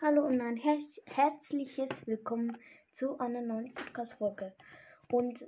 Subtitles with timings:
[0.00, 2.56] Hallo und ein her herzliches Willkommen
[2.92, 4.54] zu einer neuen Podcast-Folge.
[5.10, 5.44] Und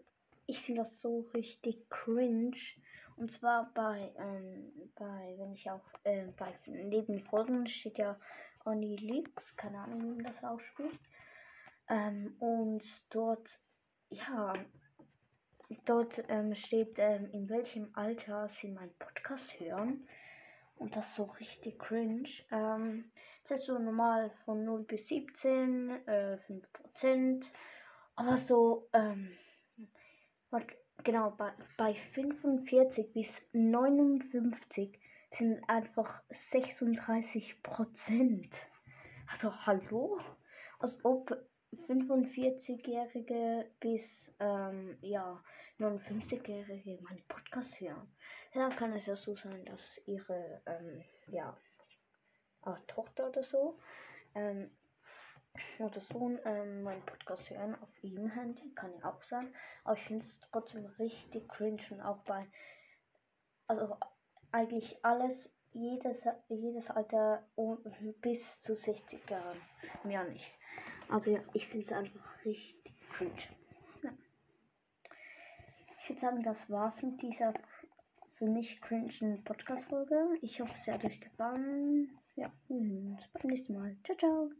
[0.50, 2.56] ich finde das so richtig cringe.
[3.16, 8.18] Und zwar bei, ähm, bei wenn ich auch, äh, bei neben Folgen steht ja
[8.64, 11.00] Oni Leaks, keine Ahnung, wie man das ausspricht.
[11.88, 13.60] Ähm, und dort,
[14.10, 14.54] ja,
[15.84, 20.08] dort ähm, steht, ähm, in welchem Alter sie meinen Podcast hören.
[20.76, 22.28] Und das so richtig cringe.
[22.50, 23.12] Ähm,
[23.42, 27.44] das ist so normal von 0 bis 17, äh, 5%.
[28.16, 29.36] Aber so, ähm,
[31.04, 34.98] genau, bei, bei 45 bis 59
[35.30, 38.54] sind einfach 36 Prozent.
[39.30, 40.20] Also hallo?
[40.78, 41.30] Als ob
[41.88, 45.42] 45-Jährige bis ähm, ja,
[45.78, 48.12] 59-Jährige meinen Podcast hören.
[48.54, 51.56] Ja, kann es ja so sein, dass ihre ähm, ja,
[52.88, 53.78] Tochter oder so
[54.34, 54.70] ähm,
[55.78, 59.52] oder Sohn ähm, meinen Podcast hören auf ihrem Handy, kann ja auch sein.
[59.84, 62.46] Aber ich finde es trotzdem richtig cringe und auch bei,
[63.66, 63.96] also
[64.52, 67.44] eigentlich alles, jedes, jedes Alter
[68.20, 69.60] bis zu 60 Jahren,
[70.04, 70.52] mehr nicht.
[71.08, 73.42] Also ja, ich finde es einfach richtig cringe.
[74.02, 74.10] Ja.
[76.02, 77.54] Ich würde sagen, das war's mit dieser
[78.34, 80.38] für mich cringen Podcast-Folge.
[80.40, 82.18] Ich hoffe, es hat euch gefallen.
[82.36, 83.96] Ja, wir beim nächsten Mal.
[84.04, 84.50] Ciao, ciao.